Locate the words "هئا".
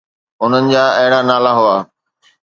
1.59-1.75